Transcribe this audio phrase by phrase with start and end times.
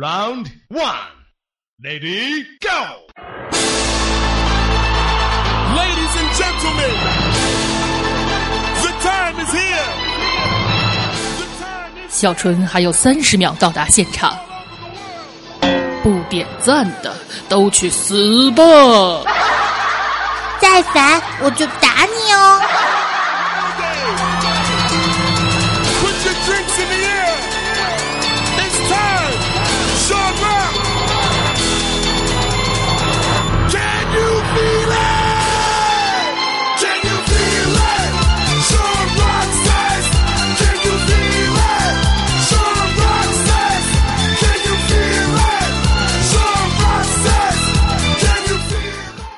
[0.00, 0.94] Round one,
[1.82, 3.06] lady, go.
[5.74, 6.94] Ladies and gentlemen,
[8.80, 9.90] the time is here.
[11.38, 14.38] The time is 小春还有三十秒到达现场，
[16.04, 17.12] 不点赞的
[17.48, 18.62] 都去死吧！
[20.60, 21.87] 再烦我就打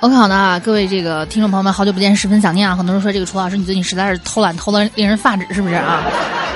[0.00, 2.74] OK，好的啊，各位这个听众朋友们，好久不见，十分想念啊！
[2.74, 6.02] 很多人说这个楚老师，你最近实在是偷懒偷得令人发指，是不是啊？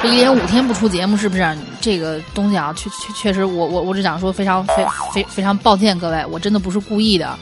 [0.03, 1.55] 这一连五天不出节目，是不是？
[1.79, 7.39] 这个东西啊，确确确实，我我我只想说，非常非非非常抱歉，各位，我真的不是故意的。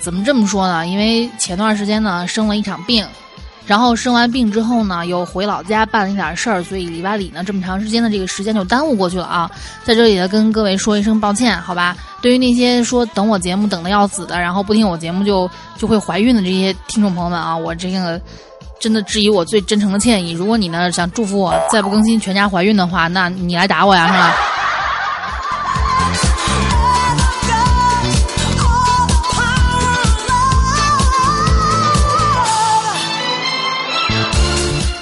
[0.00, 0.86] 怎么这么说呢？
[0.86, 3.06] 因为前段时间呢生了一场病，
[3.68, 9.48] 然后生完病之后呢又回老家办了一点事儿，所以礼拜里呢这么长时间的这个时间就耽误过去了啊。
[9.84, 11.94] 在这里呢跟各位说一声抱歉，好吧？
[12.22, 18.18] 对于那些说等我节目等的要死的，然后不听我节目就就会怀孕的这些听众朋友们啊，我这个
[18.80, 20.32] 真的致以我最真诚的歉意。
[20.32, 24.34] 如果你呢想祝福我再不更新全家怀孕的话，那你来打我呀，是吧？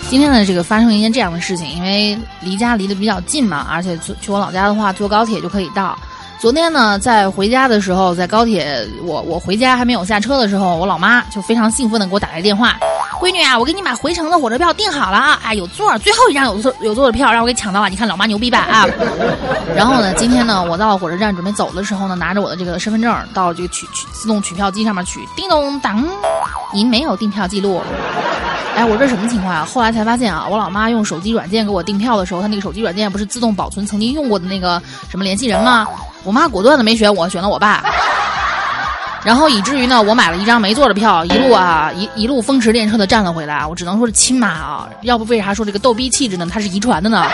[0.08, 5.98] 今天呢，这个发生了一件这样的事情，因为离家离得比较近嘛，而且去去我老家的话，坐高铁就可以到。
[6.38, 12.76] 昨天呢，在回家的时候，在高铁，我我回家还没有下车的时候，我老妈就非常兴奋的给我打来电话，
[13.20, 18.86] 闺女啊，我给你把回程的火车票订好了啊，哎，有座，最后一张有座有座的票让我给抢到了，你看老妈牛逼吧啊！
[19.74, 26.06] 然后呢，今天呢，我到了火车站准备走的时候呢，拿着我的这个身份证到这个取取自动取票机上面取，叮咚当，
[26.72, 27.82] 您没有订票记录。
[28.76, 29.64] 哎，我这什么情况啊？
[29.64, 35.88] 后来才发现啊，我老妈用手机软件给我订票的时候，她那个手机软件不是自动保存曾经用过的那个什么联系人吗？
[36.24, 37.82] 我妈果断的没选我，选了我爸。
[39.24, 43.66] 然后以至于呢，我买了一张没座的票，一路啊一一路风驰电掣的站了回来。
[43.66, 46.46] 我只能说是亲妈啊，要不为啥说这个逗逼气质呢？
[46.52, 47.26] 它是遗传的呢。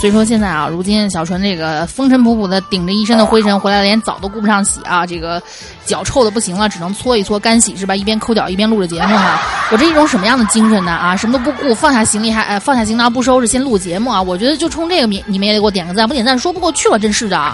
[0.00, 5.42] 所以说现在啊，如今小纯这个风尘仆仆的顶着一身的灰尘回来，连澡都顾不上洗啊，这个
[5.84, 7.96] 脚臭的不行了，只能搓一搓干洗是吧？
[7.96, 9.40] 一边抠脚一边录着节目哈、
[9.72, 10.92] 我这一种什么样的精神呢？
[10.92, 14.22] 啊，什么都不顾，放下行李还呃放下行囊不收拾，先录节目啊！
[14.22, 17.52] 我觉得就冲这个你你们也得给我点个赞，不点赞说不过去了，真是的啊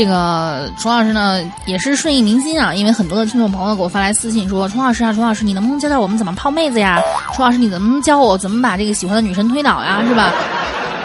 [0.00, 6.98] 这个楚老师呢也是顺应民心啊，因为很多的听众朋友给我发来私信说，楚老师啊，楚老师，你能不能教教我们怎么泡妹子呀？
[7.34, 10.02] 楚老师，你能不能教我怎么把这个喜欢的女神推倒呀？
[10.08, 10.32] 是吧？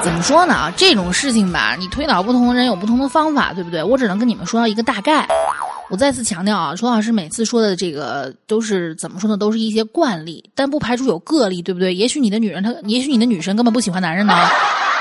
[0.01, 0.53] 怎么说呢？
[0.53, 3.83] 啊，这种事情吧，你推倒不同的人有不同的方法，对不对？
[3.83, 5.27] 我只能跟你们说到一个大概。
[5.89, 9.35] 我再次强调啊，楚老师每次说的这个都是怎么说呢？
[9.35, 11.93] 都是一些惯例，但不排除有个例，对不对？
[11.93, 14.33] 也许你的女人她，也许你的女神根本不喜欢男人呢，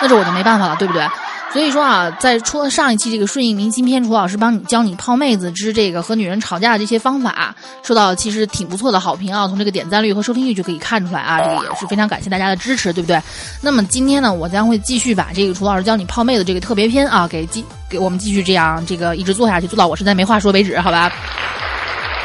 [0.03, 1.07] 那这我就没办法了，对不对？
[1.55, 7.55] 所以说啊，在出了上一期这个顺应民心篇，楚老师帮你教你泡妹子之这个和女人吵架的这些方法，
[7.85, 9.47] 受到其实挺不错的好评啊。
[9.47, 13.23] 从这个点赞率和收听率就可以看出来啊，这个也是非常感谢大家的支持，对不对？
[13.61, 21.13] 那么今天呢，我将会继续把这个楚老师教你泡妹子这个特别篇啊，给继给我们继续这样这个一直做下去，做到我实在没话说为止，好吧？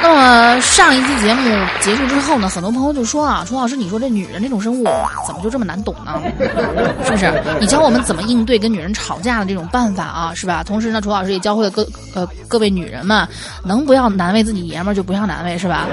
[0.02, 4.86] 那么上一期节目结束之后呢，很多朋友就说啊，楚老师，你说这女人这种生物
[5.28, 6.22] 怎么就这么难懂呢？
[7.04, 7.44] 是不是？
[7.60, 10.64] 你教我们怎么应对跟女人吵架的这种办法啊，是吧？
[10.64, 13.28] 同时呢，楚老师也教会了各呃各位女人们，
[13.64, 15.86] 能不要难为自己爷们儿就不要难为，是吧？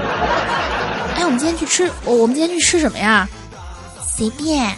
[1.17, 3.27] 哎，我们今天去吃，我我们今天去吃什么呀？
[4.01, 4.73] 随便。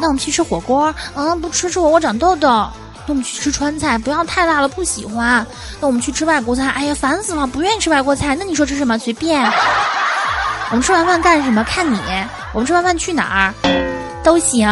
[0.00, 0.92] 那我们去吃火锅？
[1.14, 2.66] 嗯，不吃吃火锅长痘痘。
[3.06, 5.44] 那我们去吃川菜，不要太辣了，不喜欢。
[5.80, 8.36] 那我们去吃外国菜，哎呀，烦死了，不愿意吃外国菜。
[8.38, 8.98] 那你说吃什么？
[8.98, 9.42] 随便。
[10.70, 11.62] 我们吃完饭干什么？
[11.64, 11.98] 看你。
[12.52, 13.54] 我们吃完饭去哪儿？
[14.22, 14.68] 都行。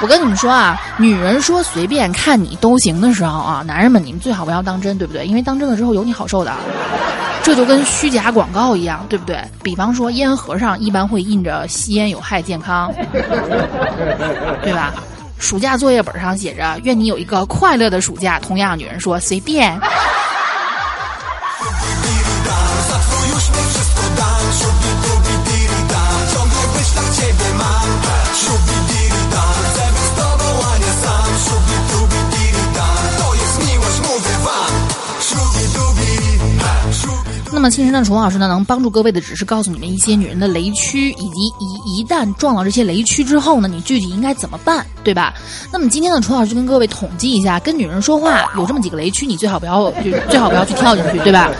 [0.00, 5.26] 我跟你们说啊，女人说随便看你都行的时候啊，男人们你们最好不要当真，对不对？
[5.26, 6.52] 因为当真了之后有你好受的。
[7.42, 9.40] 这就跟虚假广告一样，对不对？
[9.62, 12.92] 比方说烟盒上一般会印着吸烟有害健康，
[14.62, 14.92] 对吧？
[15.38, 19.78] 暑假作业本上写着“愿你有一个快乐的暑假”，同样女人说随便。
[37.56, 45.32] 那么，亲神的楚老师呢，能帮助各位的只是告诉你们一些女人的雷区，以及一一旦撞到这些雷区之后呢，你具体应该怎么办，对吧？
[45.72, 51.50] 那么今天呢，楚老师就跟各位统计一下，跟女人说话有这么几个雷区，你最好不要，就最好不要去跳进去，对吧？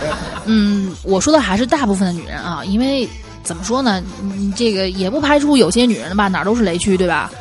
[0.45, 3.09] 嗯，我说的还是大部分的女人啊，因为
[3.41, 7.31] 怎么说呢，你这个也不排除有些女人吧，哪儿都是雷区，对吧？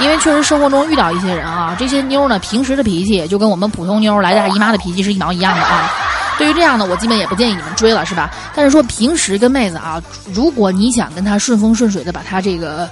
[0.00, 5.88] 因为确实生活中遇到一些人啊，这些妞呢，平时的脾气就跟我们普通妞来大姨妈的脾气是一毛一样的啊。
[6.38, 8.30] 对于这样的，我基本也不建议你们追了，是吧？
[8.54, 10.00] 但是说平时跟妹子啊，
[10.32, 12.88] 如果你想跟她顺风顺水的把她这个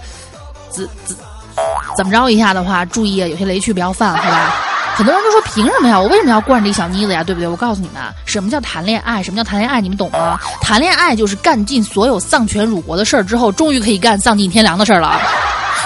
[0.69, 1.17] 怎怎
[1.97, 4.55] 怎么着一下的话，注意啊，有些雷区不要犯，好吧？
[4.97, 6.01] 很多人都说凭什么呀？
[6.01, 7.23] 我为什么要惯着这小妮子呀？
[7.23, 7.47] 对不对？
[7.47, 9.23] 我告诉你们，什么叫谈恋爱？
[9.23, 9.81] 什么叫谈恋爱？
[9.81, 10.41] 你们懂吗？
[10.61, 15.21] 谈恋爱就是干尽所有丧权辱国的事儿之后，终于可以干丧尽天良的事儿了。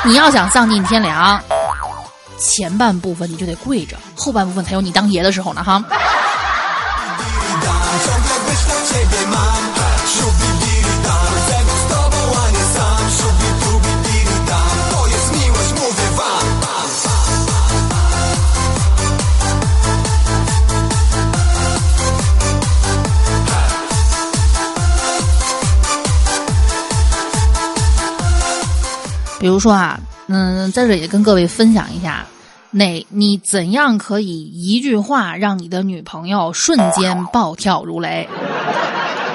[0.04, 1.40] 你要想丧尽天良，
[2.38, 5.82] 前半部分你就得跪着，后半部分才有你当爷的时候呢，哈。
[29.40, 32.26] 比如说啊，嗯，在这也跟各位分享一下，
[32.70, 38.28] 哪你怎样可以一句话让你的女朋友瞬间暴跳如雷？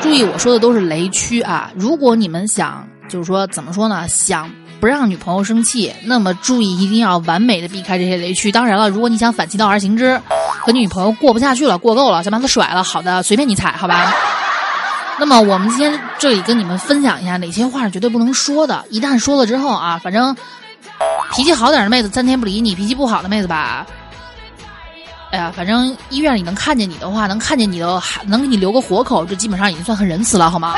[0.01, 1.71] 注意，我说的都是雷区啊。
[1.75, 4.07] 如果你们想，就是说怎么说呢？
[4.07, 4.49] 想
[4.79, 8.51] 不让女朋友生气，那么注意一定要完美的避开这些雷区。
[8.51, 10.19] 当然了，如果你想反其道而行之，
[10.61, 14.13] 和你女朋友过不下去了，过够了，想把她甩了，好的，随便你踩，好吧？
[15.17, 18.85] 那么我们今天这里跟你们分享一下哪些话是绝对不能说的。
[18.89, 20.35] 一旦说了之后啊，反正
[21.35, 23.85] 脾气好点的妹子三天不理你，脾气不好的妹子吧，
[25.31, 30.75] 哎呀，反正医院里能看见你的话，能看见你的，还能给你留个活口，这基本上已经算很仁慈了，好吗？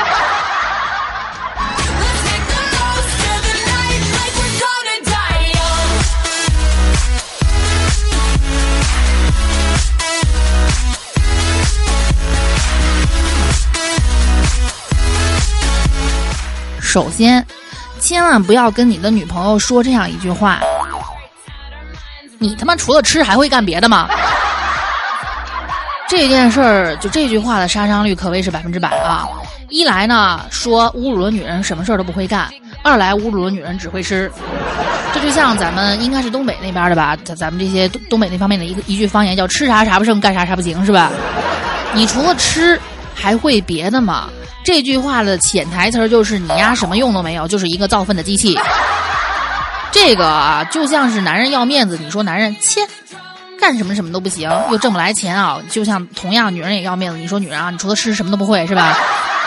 [16.80, 17.46] 首先，
[17.98, 20.60] 千万不要跟你的女朋友说这样一句话
[22.38, 24.08] ：“你他妈除了吃还会干别的吗？”
[26.08, 29.28] 这件事儿，就这句话的杀伤率可谓是百分之百啊！
[29.68, 32.48] 一来呢，说侮辱了女人什么事儿都不会干；
[32.82, 34.32] 二来侮辱了女人只会吃。
[35.12, 41.10] 这就像咱们应该是东北那边的吧，咱咱们这些东东北那方面的一个一句方言叫“吃啥啥不剩，干啥啥不行”，是吧？
[41.92, 42.80] 你除了吃
[43.20, 44.28] 还会别的吗？
[44.64, 48.56] 这句话的潜台词儿就是你丫什么用都没有，就是一个造粪的机器。
[49.90, 52.80] 这个啊，就像是男人要面子，你说男人切，
[53.58, 55.58] 干什么什么都不行，又挣不来钱啊。
[55.70, 58.96] 就像同样，女人也要面子，你说女人啊，你除了吃什么都不会是吧？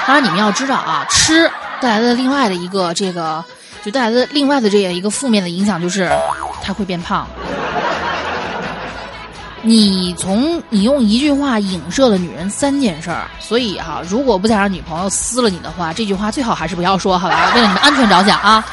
[0.06, 3.44] 当 然，你们要知道啊，吃带来的另外的一个这个，
[3.85, 6.12] 就带来的另外的这样一个负面的影响就是，
[6.63, 7.27] 他会变胖。
[9.63, 17.52] 你从你用一句话影射了女人三件事儿，所以哈、如果不想让女朋友撕了你的话，这句话最好还是不要说，好吧？
[17.54, 18.66] 为了你们安全着想啊。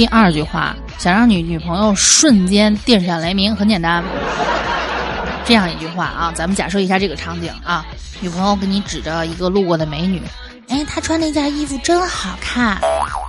[0.00, 4.02] 第二句话，想让你女朋友瞬间电闪雷鸣，很简单，
[5.44, 7.84] 这样一句话啊，咱们假设一下这个场景啊，
[8.18, 10.22] 女朋友给你指着一个路过的美女，
[10.70, 12.78] 哎，她穿那件衣服真好看，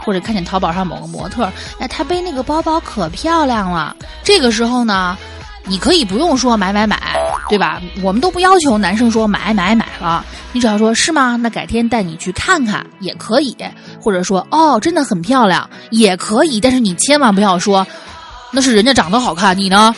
[0.05, 3.93] 或者看见淘宝上某个模特，哎，她背那个包包可漂亮了。
[4.23, 5.17] 这个时候呢，
[5.65, 6.97] 你可以不用说买买买，
[7.49, 7.81] 对吧？
[8.01, 11.35] 我们都不要求男生说买买买了，你只要说是吗？
[11.35, 13.55] 那改天带你去看看也可以，
[13.99, 17.85] 或者说哦，真的很漂亮也可以，但是你千万不要说
[18.51, 19.93] 那是人家长得好看，你呢？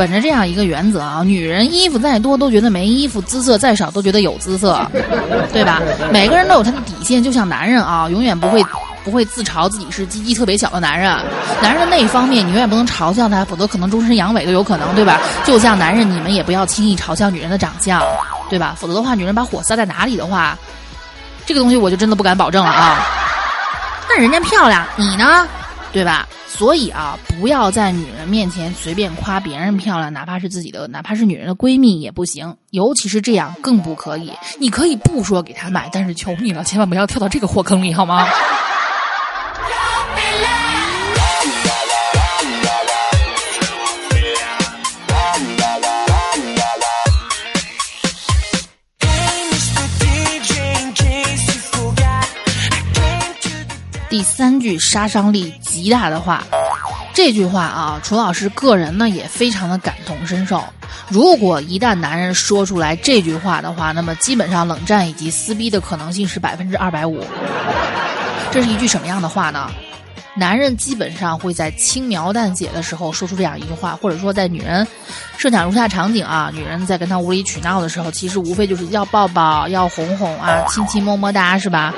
[0.00, 4.80] 本着这样一个原则啊，女人衣服再多都觉得没衣服，姿色再少都觉得有姿色，
[5.52, 5.78] 对吧？
[6.10, 8.64] 每个人都有他的底线，就像男人啊，永远不会
[9.04, 11.14] 不会自嘲自己是鸡鸡特别小的男人。
[11.60, 15.20] 男人的那一方面，你永远不能嘲笑他，否则可能终身阳痿都有可能，对吧？
[15.44, 18.02] 就像男人，你们也不要轻易嘲笑女人的长相，
[18.48, 18.74] 对吧？
[18.78, 20.56] 否则的话，女人把火撒在哪里的话，
[21.44, 23.06] 这个东西我就真的不敢保证了啊。
[24.08, 25.46] 那人家漂亮，你呢？
[25.92, 26.28] 对吧？
[26.46, 34.32] 所以啊，不要在女人面前随便夸别人漂亮，哪怕是自己的，哪怕是女人的闺蜜也不行，尤其是这样更不可以。
[34.58, 38.26] 你可以不说给她买，但是求你了，千万不要跳到这个火坑里，好吗？
[54.40, 56.42] 三句杀伤力极大的话，
[57.12, 60.64] 这句话啊，楚老师个人呢也非常的感同身受。
[61.10, 67.22] 如果一旦男人说出来这句话的话，那么基本上冷战以及撕逼的可能性是百分之二百五。
[68.50, 69.70] 这是一句什么样的话呢？
[70.34, 74.88] 男人基本上会在轻描淡写的时候说出这样一句话，或者说在女人
[75.36, 81.92] 设想如下场景啊，女人在跟他无理取闹的时候，其实无非就是要抱抱、要哄哄啊、亲亲么么哒，是吧？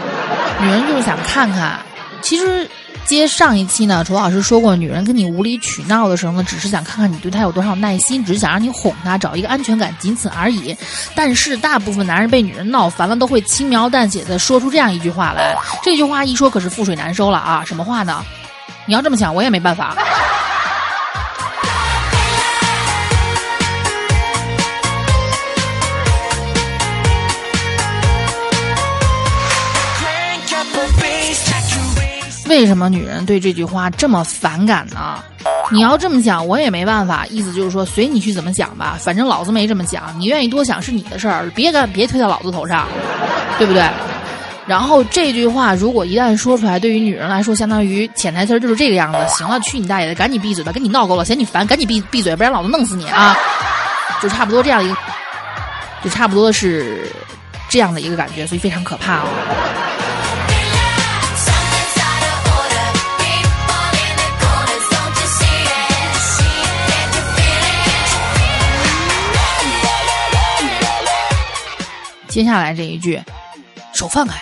[0.60, 1.78] 女人就是想看看。
[2.22, 2.68] 其实
[3.04, 10.74] 接上一期呢，楚老师说过，女人跟你无理取闹的时候呢，只是想看看你对她有多少耐心，只是想让你哄她，找一个安全感，仅此而已。
[11.14, 15.54] 但是大部分男人被女人闹烦了，都会轻描淡写的说出这样一句话来。
[15.82, 17.64] 这句话一说可是覆水难收了啊！
[17.66, 18.24] 什么话呢？
[18.86, 19.96] 你要这么想，我也没办法。
[32.52, 35.18] 为什么女人对这句话这么反感呢？
[35.70, 37.24] 你要这么想，我也没办法。
[37.30, 40.14] 意思就是说，随你去怎么想吧，反正老子没这么想。
[40.18, 42.86] 你愿意多想是你的事儿，别干别推到老子头上，
[43.56, 43.82] 对不对？
[44.66, 49.18] 然后这句话如果一旦说出来，对于女人来说，相当于潜台词就是这个样子。
[49.34, 53.34] 行了，去你大爷的，赶紧闭嘴吧，跟你闹够了，嫌你烦，赶紧闭闭嘴，不然老子弄死你啊！
[54.20, 54.96] 就差不多这样一个，
[56.04, 57.10] 就差不多是
[57.70, 59.28] 这样的一个感觉，所以非常可怕哦。
[72.32, 73.22] 接下来这一句，
[73.92, 74.40] 手放开，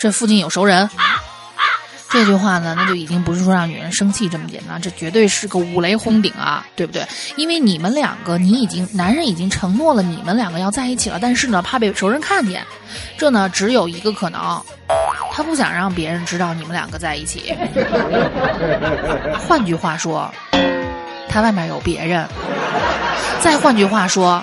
[0.00, 0.90] 这附近有熟人。
[2.10, 7.06] 这句话呢，那就已经不是说让女人生气这么简单，这绝对是个五雷轰顶啊，对不对？
[7.36, 12.66] 因为你们两个，你已经男人已经承诺了你们两个要在一起了，但是呢，怕被熟人看见，
[13.16, 14.60] 这呢只有一个可能，
[15.30, 17.54] 他不想让别人知道你们两个在一起。
[19.38, 20.28] 换句话说，
[21.28, 22.26] 他外面有别人。
[23.40, 24.42] 再换句话说，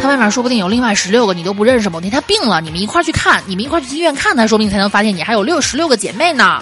[0.00, 6.60] 他外面说不定有另外十六个你都不认识某天他病了你们一块儿去看你们一块儿去医院看他说不定才能发现你还有六十六个姐妹呢。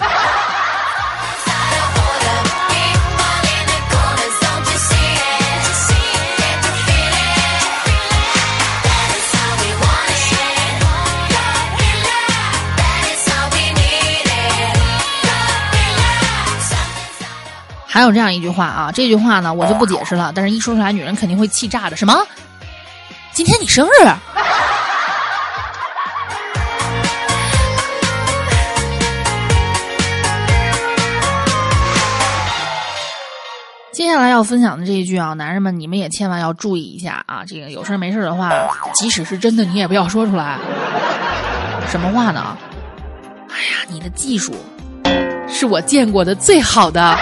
[17.93, 22.25] 还有这样一句话啊这句话呢我就不解释了但是一说出来女人肯定会气炸的什么？
[23.33, 23.89] 今天你生日？
[33.93, 37.43] 接下来要分享的这一句啊，男人们你们也千万要注意一下啊！
[37.47, 38.51] 这个有事没事的话，
[38.95, 40.57] 即使是真的，你也不要说出来。
[41.89, 42.57] 什么话呢？
[43.49, 44.53] 哎呀，你的技术
[45.47, 47.17] 是我见过的最好的。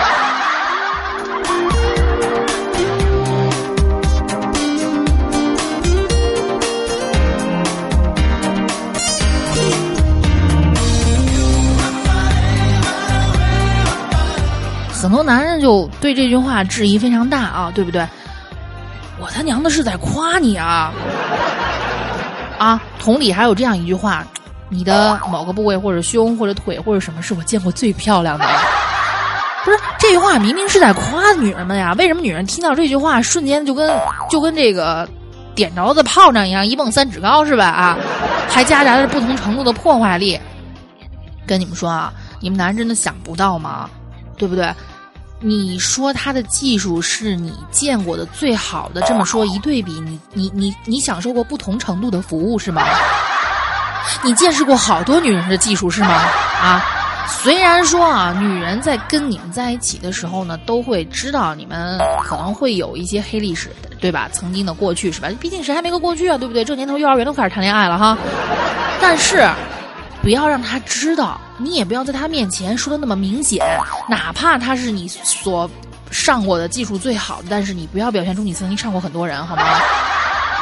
[15.10, 18.08] 很多男人就对这句话质疑非常大啊，对不对？
[19.20, 20.94] 我他娘的是在夸你啊！
[22.60, 24.24] 啊，同理还有这样一句话，
[24.70, 28.46] 你的某个部位或者胸或者腿或者什么是我见过最漂亮的。
[29.66, 33.92] 不是这句话明明是在夸女人们呀，为什么女人听到这句话瞬间就跟
[34.30, 35.10] 就跟这个
[35.56, 37.66] 点着的炮仗一样一蹦三尺高是吧？
[37.66, 37.98] 啊，
[38.48, 40.40] 还夹杂着不同程度的破坏力。
[41.48, 43.90] 跟你们说啊，你们男人真的想不到吗？
[44.38, 44.72] 对不对？
[45.42, 52.84] 你说他的技术是你见过的最好的，这么说一对比，你你你你享受过不同程度的服务是吗？
[54.24, 56.10] 你见识过好多女人的技术是吗？
[56.10, 56.84] 啊，
[57.28, 63.70] 虽然说啊，女人在跟你们在一起的时候呢，都会知道你们可能会有一些黑历史，
[64.00, 64.30] 对吧？
[64.32, 65.30] 曾经的过去是吧？
[65.40, 66.66] 毕竟谁还没个过去啊，对不对？
[66.66, 68.18] 这年头幼儿园都开始谈恋爱了哈，
[69.02, 69.48] 但是。
[70.22, 73.64] 不要让他知道，你也不要在他面前说的那么明显，
[74.08, 75.70] 哪怕他是你所
[76.10, 79.64] 上过的技术最好的，但是你不要表现出你曾经上过很多人，好吗？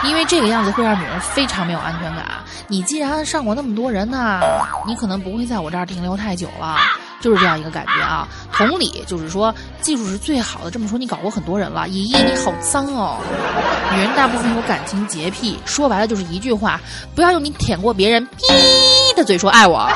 [0.03, 2.25] 因为这个样子会让女人非常没有安全感。
[2.67, 4.41] 你既然上过那么多人呢，
[4.85, 6.77] 你可能不会在我这儿停留太久了。
[7.19, 8.27] 就是这样一个感觉啊。
[8.53, 10.69] 同理，就是说技术是最好的。
[10.69, 13.17] 这么说，你搞过很多人了，依依你好脏哦。
[13.91, 16.79] 女人大部分有感情洁癖，说白了就是一句话：
[17.15, 18.43] 不要用你舔过别人逼
[19.15, 19.89] 的嘴说爱我。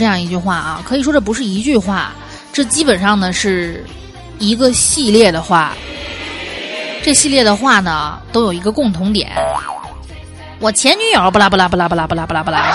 [0.00, 2.12] 这样一句话啊，可以说这不是一句话，
[2.54, 3.84] 这基本上呢是
[4.38, 5.74] 一个系列的话。
[7.02, 9.30] 这系列的话呢，都有一个共同点。
[10.58, 12.74] 我前女友不啦不啦不啦不啦不啦不啦不啦，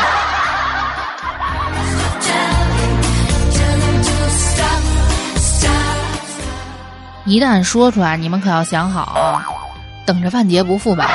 [7.26, 9.42] 一旦说出来，你们可要想好，
[10.06, 11.10] 等着万劫不复吧。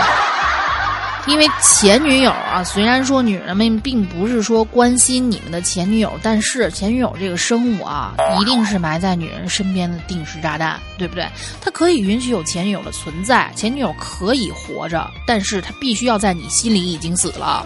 [1.31, 11.25] 因为前女友啊，虽然说女人们并不是说关心你们的前女友，但是前女友这个生物啊，一定是埋在女人身边的定时炸弹，对不对？
[11.61, 17.65] 它可以允许有前女友的存在，前女友可以活着，但是她必须要在你心里已经死了。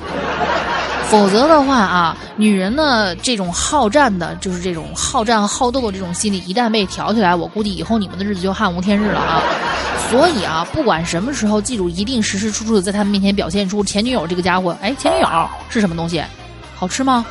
[1.15, 9.41] 否则的话啊，女人呢这种好战的，就是这种好战好斗的这种心理，一旦被挑起来，我估计以后你们的日子就汉无天日了啊。
[10.11, 15.29] 所以啊，不管什么时候，记住一定时时处处的在他们面前表现出前女友这个家伙，哎，前女友
[15.69, 16.21] 是什么东西？
[16.75, 17.25] 好吃吗？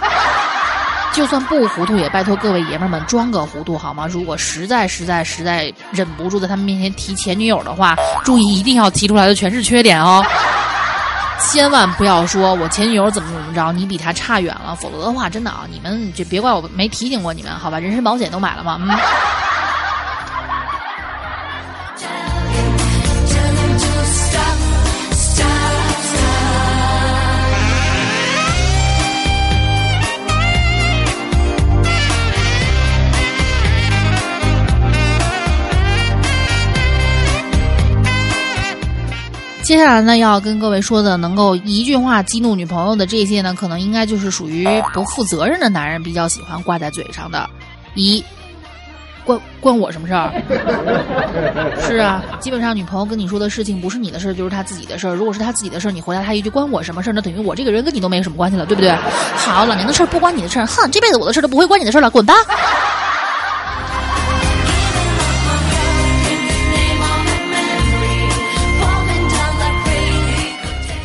[1.12, 4.08] 就算不糊涂，也拜托各位爷们儿们装个糊涂好吗？
[4.08, 10.24] 如果实在实在实在忍不住在他们面前提前女友的话，注意一定要提出来的全是缺点哦。
[11.52, 17.80] 千万不要说我前女友怎么怎么着，你比她差远了，否则的话，真的啊，你们就别怪我没提醒过你们，好吧？
[17.80, 18.80] 人身保险都买了吗？
[18.82, 18.89] 嗯。
[39.74, 47.50] 接下来呢，要跟各位说的，能够一句话激怒女朋友的这些呢，可能应该就是属于不负责任的男人比较喜欢挂在嘴上的。
[47.96, 48.24] 一，
[49.26, 50.32] 关关我什么事儿？
[51.82, 55.16] 是啊，基本上女朋友跟你说的事情不是你的事儿，就是她自己的事儿。
[55.16, 58.92] 如果是她自己的事儿，你回答她一句关我什么事儿，那等于我这个人跟你都没什么关系了，对不对？
[59.36, 62.36] 好，老娘的事儿不关你的事儿，哼，这辈子我的事儿都不会关你的事儿了，滚吧！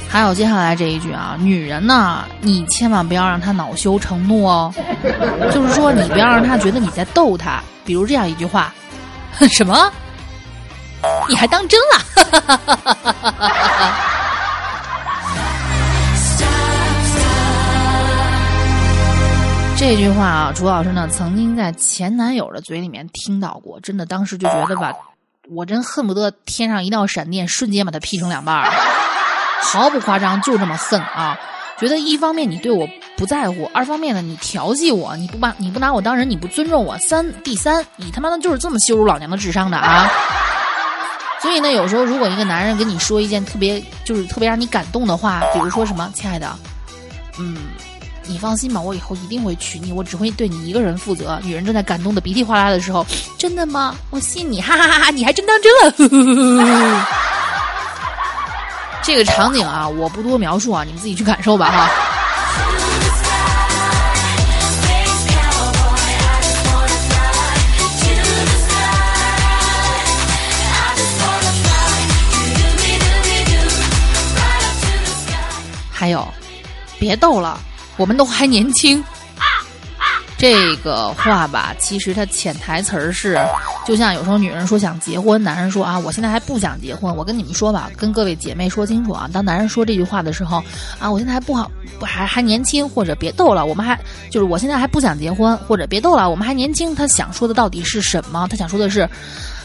[0.09, 4.73] 还有接下来这一句啊，女人呢，你千万不要让她恼羞成怒哦，
[5.53, 7.62] 就是说你不要让她觉得你在逗她。
[7.85, 8.73] 比如这样一句话，
[9.53, 9.90] 什么？
[11.29, 12.03] 你还当真了？
[19.77, 24.92] 这句话啊，楚老师呢曾经在前男友的嘴里面听到过，真的当时就觉得吧，
[25.51, 28.68] 我真恨不得天上一道闪电，瞬间把他劈成两半儿。
[29.61, 31.38] 毫不夸张，就这么恨啊！
[31.79, 40.11] 觉得一方面你对我不在乎，二方面呢你调戏我，你不把你不拿我当人，你不尊重我，三第三你他妈的就是这么羞辱老娘的智商的啊！
[41.40, 46.51] 所以呢，有时候如果一个男人跟你说一件特别就是特别让你感动的话，比如说什么，亲爱的，
[47.38, 47.57] 嗯，
[48.27, 51.38] 你放心吧，我以后一定会娶你，我只会对你一个人负责。
[51.44, 53.07] 女人正在感动的鼻涕哗啦的时候，
[53.38, 53.94] 真的吗？
[54.11, 55.11] 我信你，哈哈哈哈！
[55.12, 57.07] 你还真当真了。
[59.03, 61.89] 这个场景啊，我不多描述啊，你们自己去感受吧哈。
[75.91, 76.29] 还有，
[76.99, 77.59] 别逗了，
[77.97, 79.03] 我们都还年轻。
[80.38, 83.37] 这个话吧，其实它潜台词儿是，
[83.85, 87.14] 就像有时候女人说想结婚，男人说啊，我现在还不想结婚。
[87.14, 90.62] 我跟你们说吧，跟各位姐妹说清楚啊，当男人说这句话的时候，
[91.01, 93.98] 啊，我现在还不好，不还还年轻，或者别逗了，我们还
[94.31, 96.94] 就是我现在还不想结婚，或者别逗了，我们还年轻。
[96.94, 98.46] 他想说的到底是什么？
[98.48, 99.01] 他想说的是，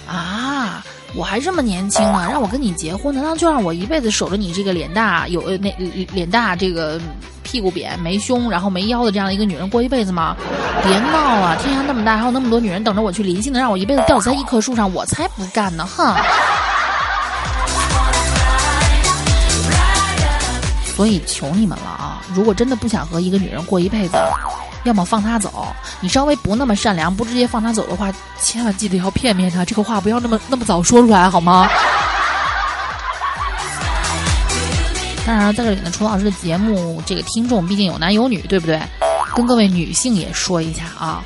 [0.08, 0.84] 啊。
[1.16, 5.72] 我还这么年轻呢，让我跟你结婚，难道就让我一辈子守着你这个脸大有呃那
[6.12, 7.00] 脸大这个
[7.44, 10.36] 屁股扁没胸然后没腰的这样的一个女人过一辈子吗？
[10.84, 11.56] 别闹了！
[11.62, 15.86] 天下那么大，还有那么多女人等着我去临幸的，让我一辈子吊死在一棵树上，我才不干呢！
[15.86, 16.16] 哼。
[20.96, 22.22] 所以求你们了啊！
[22.34, 24.18] 如果真的不想和一个女人过一辈子，
[24.84, 25.68] 要么放他走。
[26.00, 29.64] 你稍微不那么善良，不直接放他走的话，千万记得要骗骗他。
[29.66, 31.70] 这个话不要那么那么早说出来，好吗？
[35.26, 38.82] 当然，在这里呢，楚老师的节目，这个听众毕竟有男有女，对不对？
[39.34, 41.24] 跟各位女性也说一下啊，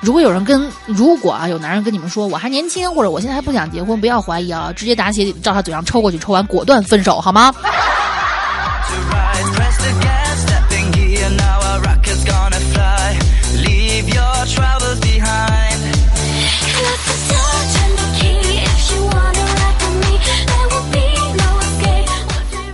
[0.00, 7.52] 如果有人跟如果啊有男人跟你们说我还年轻，或者我现在还不想结婚，不要怀疑啊，直接打起照他嘴上抽过去，抽完果断分手，好吗？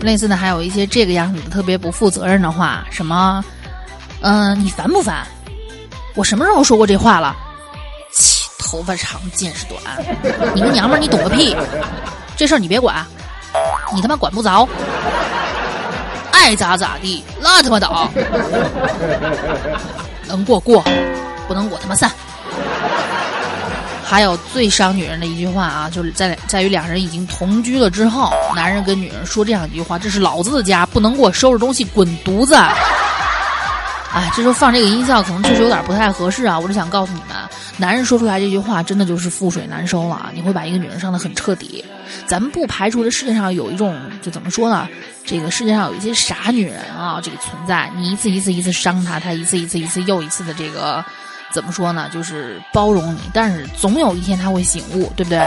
[0.02, 3.42] 类似的还有一些这个样子的特别不负责任的话，什么，
[4.20, 5.26] 嗯、你烦不烦？
[6.14, 7.34] 我什么时候说过这话了？
[8.12, 9.80] 切，头发长见识短，
[10.54, 11.56] 你个娘们儿，你懂个屁！
[12.36, 13.06] 这事儿你别管，
[13.94, 14.68] 你他妈管不着，
[16.32, 18.10] 爱咋咋地，拉他妈倒，
[20.26, 20.84] 能过过，
[21.46, 22.10] 不能我他妈散。
[24.12, 32.54] 还有最伤女人的一句话啊，就是在在于两人已经同居了之后，男人跟女人说这样一句话：“这是老子的家，不能给我收拾东西，滚犊子！”
[34.12, 36.58] 哎，这时候放这个音效可能确实有点不太合适啊。
[36.58, 37.28] 我是想告诉你们，
[37.78, 41.82] 男人说出来这句话真的就是覆水难收了啊，你会把一个女人伤得很彻底。
[42.26, 44.86] 咱们不排除这世界上有一种，就怎么说呢？
[45.24, 47.90] 这个世界上有一些傻女人啊，这个存在。
[47.96, 51.02] 你一次一次一次伤她，她一次一次一次又一次的这个。
[51.52, 52.08] 怎么说呢？
[52.12, 55.40] 就是包容你，但是总有一天他会醒悟，对不对？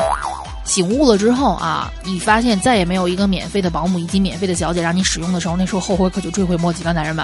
[0.63, 7.23] 醒悟了之后啊，你发现再也没有一个免费的保姆以及免费的小姐让你使用的时候，那时候后悔可就追悔莫及了，男人们，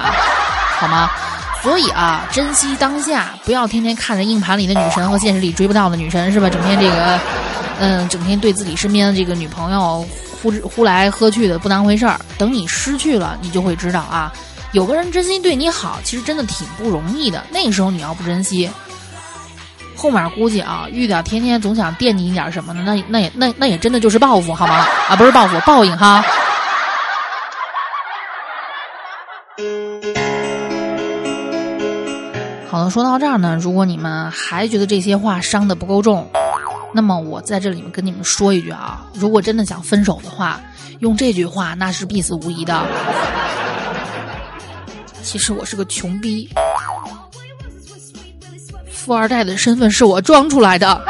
[0.79, 1.09] 好吗？
[1.63, 6.49] 所以啊，珍惜当下，不要天天看着硬盘里的女神和现实里追不到的女神，是吧？
[6.49, 7.19] 整天这个，
[7.79, 10.05] 嗯，整天对自己身边的这个女朋友
[10.41, 12.19] 呼之呼来喝去的不当回事儿。
[12.37, 14.31] 等你失去了，你就会知道啊。
[14.73, 17.43] 有个人真心对你好，其实真的挺不容易的。
[17.51, 18.69] 那个时候你要不珍惜，
[19.97, 24.87] 后面估计啊，遇到天天总想惦记你点什么的，那那也那那也真的就是报复，好吗？
[25.09, 26.23] 啊，不是报复，报应哈。
[32.69, 36.25] 好了，说到这儿呢，如果你们还觉得这些话伤的不够重，
[36.93, 40.61] 那么我在这里面跟你们说一句啊，如果真的想分手的话，
[40.99, 42.81] 用这句话那是必死无疑的。
[45.23, 46.49] 其实我是个穷逼，
[48.91, 51.01] 富二代的身份是我装出来的。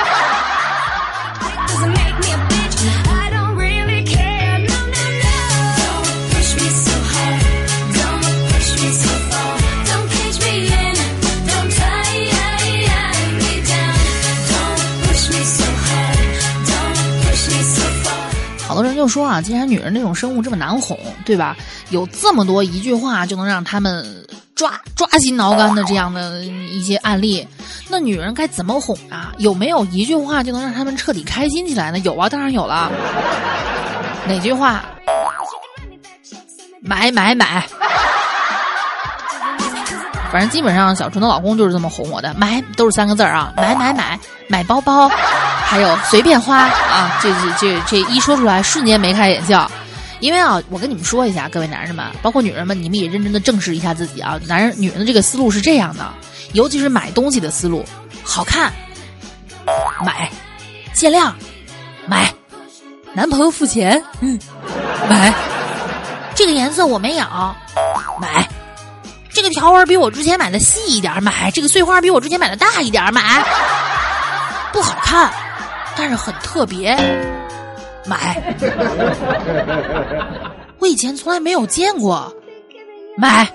[19.11, 21.55] 说啊，既然女人这种生物这么难哄，对吧？
[21.89, 27.45] 有这么多一句话就能让他们抓抓心挠肝的这样的一些案例，
[27.89, 29.33] 那女人该怎么哄啊？
[29.37, 31.99] 有没有一句话就能让他们彻底开心起来呢？
[31.99, 32.89] 有啊，当然有了。
[34.25, 34.83] 哪句话？
[36.83, 37.63] 买买买！
[40.31, 45.11] 反正基本上小纯的老公就是这么哄我的，买都是三个字儿啊，买买买，买包包，
[45.71, 49.71] 还有随便花啊，这这这这一说出来，瞬间眉开眼笑。
[50.19, 54.37] 因为啊，我跟你们说一下，各位男人们，包括女人们，你们也认真的正视一下自己啊。
[54.45, 56.05] 男人、女人的这个思路是这样的，
[56.51, 57.85] 尤其是买东西的思路，
[58.21, 58.69] 好看，
[60.05, 60.29] 买，
[60.93, 61.33] 限量，
[62.05, 62.29] 买，
[63.13, 64.37] 男朋友付钱，嗯，
[65.09, 65.33] 买，
[66.35, 67.25] 这个颜色我没有，
[68.19, 68.45] 买，
[69.31, 73.41] 这个条纹比我之前买的细一点，买，这个碎花比我之前买的大一点，买，
[74.73, 75.31] 不好看，
[75.95, 76.95] 但是很特别，
[78.05, 78.41] 买。
[80.79, 82.33] 我以前从来没有见过，
[83.17, 83.47] 买。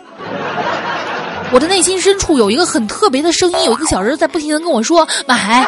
[1.53, 5.67] 我的内心深处有一个很特别的声音，有一个小人在不停的跟我说买。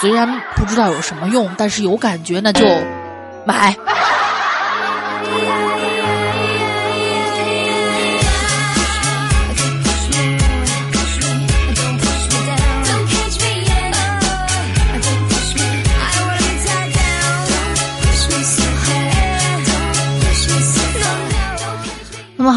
[0.00, 2.64] 虽然不知道有什么用，但是有感觉，那就
[3.44, 3.76] 买。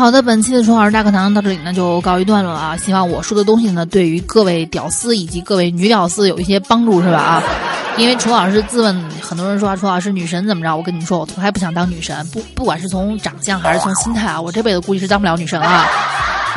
[0.01, 2.75] 好的，本期的楚老师大课堂到这里呢就告一段落了啊。
[2.75, 7.43] 希望我说的东西呢，对于各位屌丝以及各位女屌丝有一些帮助，是吧啊？
[7.97, 10.75] 因为楚老师自问，很多人说，楚老师女神怎么着？
[10.75, 15.85] 我跟你们说，我从来不想当女神，不不管是从长相还是从心态啊，我这辈子估计是当不了女神啊。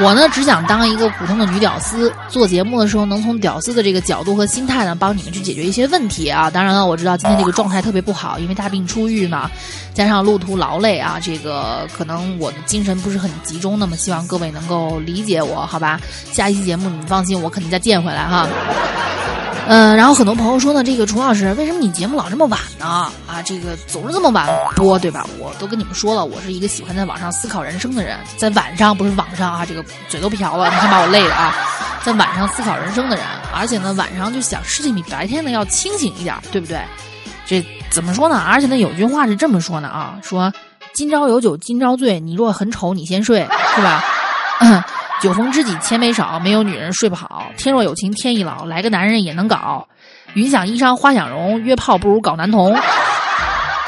[0.01, 6.51] 我呢，只想当一个普通的女屌丝，做节目的时候能从屌丝的这个角度和心态呢，帮你们去解决一些问题啊。
[6.51, 9.49] 当然了，我知道今天这个状态特别不好，因为大病初愈嘛，
[9.95, 13.79] 加上路途劳累啊，这个可能我的精神不是很集中。
[13.79, 16.01] 那么希望各位能够理解我，好吧？
[16.33, 18.49] 下一期节目你们放心，我肯定再见回来哈。
[19.67, 23.11] 嗯，然后很多朋友说呢，这个楚老师，为什么你节目老这么晚呢？
[23.27, 24.47] 啊，这个总是这么晚
[24.77, 25.27] 播，对吧？
[25.39, 31.55] 我都跟你们说了，我是一个喜欢在网上思考人生的人，在晚上不是网上啊，这个嘴都瓢了，你看把我累的啊，
[32.05, 33.25] 在晚上思考人生的人，
[33.55, 36.79] 而且呢，晚上就想事情比白天呢要清醒一点，对不对？
[37.47, 38.43] 这怎么说呢？
[38.47, 40.53] 而且呢，有句话是这么说的啊，说
[40.93, 43.41] 今朝有酒今朝醉，你若很丑你先睡，
[43.75, 44.05] 是吧？
[45.23, 47.47] 酒逢知己千杯少，没有女人睡不好。
[47.57, 49.87] 天若有情天亦老，来个男人也能搞。
[50.35, 52.77] 云想衣裳花想容，约炮不如搞男同。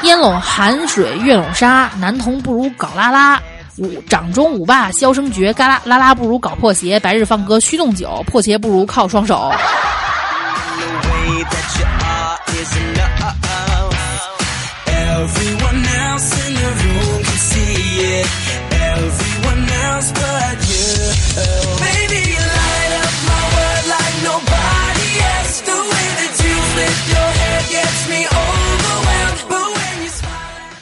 [0.03, 3.39] 烟笼寒水月笼沙，男童不如搞拉拉。
[3.77, 6.99] 舞掌中舞霸箫声绝，嘎啦拉拉不如搞破鞋。
[6.99, 9.51] 白日放歌须纵酒，破鞋不如靠双手。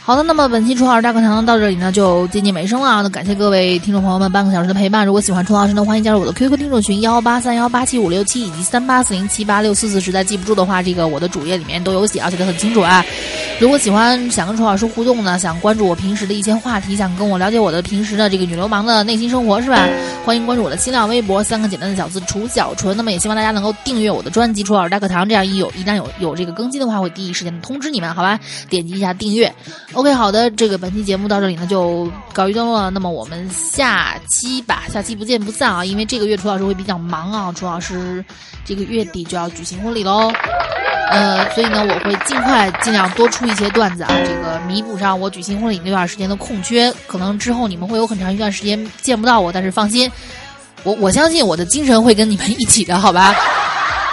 [0.06, 3.02] 好的，那么本期楚老师大课堂到这里呢就接近尾声了。
[3.02, 5.04] 那感谢各位听众朋友们半个小时的陪伴。
[5.04, 10.00] 如果喜欢楚老师呢，欢迎加入我的 QQ 听众群幺八三幺八七五六七以及三八四零七八六四四。
[10.00, 13.04] 实在记不住的话，这个我的主页里面都有写，而且都很清楚啊。
[13.60, 19.90] 如果喜欢想跟楚老师互动呢，想关注我平时的一些话题，想跟我了解我的平时的这个女流氓的内心生活是吧？
[20.24, 22.96] 欢迎关注我的新浪微博三个简单的小字楚小纯。
[22.96, 28.40] 那么也希望大家能够订阅我的专辑《楚老师大课堂》，这样一有一旦有有这个更新的话，会第一时间的通知你们，好吧？
[28.70, 29.52] 点击一下订阅。
[29.96, 32.90] OK，好的，这个本期节目到这里呢就告一段落了。
[32.90, 35.86] 那么我们下期吧，下期不见不散啊！
[35.86, 38.24] 因为这个月楚老师会比较忙啊，楚老师
[38.66, 40.30] 这个月底就要举行婚礼喽。
[41.12, 46.94] 呃，所以呢，我会尽快尽量多出一些段子啊，这个弥补上我举行婚礼那段时间的空缺。
[47.08, 50.12] 可能之后你们会有很长一段时间见不到我，但是放心，
[50.84, 53.34] 我我相信我的精神会跟你们一起的，好吧？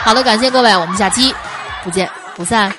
[0.05, 1.35] 好的，感谢各位，我们下期
[1.83, 2.73] 不见不散。